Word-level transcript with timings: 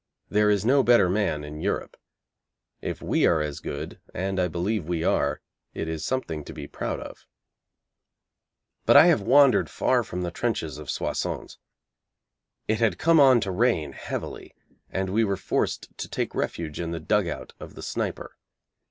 There 0.29 0.49
is 0.49 0.65
no 0.65 0.81
better 0.81 1.11
man 1.11 1.43
in 1.43 1.61
Europe. 1.61 1.95
If 2.81 3.03
we 3.03 3.27
are 3.27 3.39
as 3.39 3.59
good 3.59 3.99
and 4.15 4.39
I 4.39 4.47
believe 4.47 4.85
we 4.85 5.03
are 5.03 5.41
it 5.75 5.87
is 5.87 6.03
something 6.03 6.43
to 6.45 6.53
be 6.53 6.67
proud 6.67 6.99
of. 6.99 7.27
But 8.87 8.97
I 8.97 9.05
have 9.05 9.21
wandered 9.21 9.69
far 9.69 10.01
from 10.01 10.23
the 10.23 10.31
trenches 10.31 10.79
of 10.79 10.89
Soissons. 10.89 11.59
It 12.67 12.79
had 12.79 12.97
come 12.97 13.19
on 13.19 13.41
to 13.41 13.51
rain 13.51 13.91
heavily, 13.91 14.55
and 14.89 15.11
we 15.11 15.23
were 15.23 15.37
forced 15.37 15.95
to 15.99 16.09
take 16.09 16.33
refuge 16.33 16.79
in 16.79 16.89
the 16.89 16.99
dugout 16.99 17.53
of 17.59 17.75
the 17.75 17.83
sniper. 17.83 18.37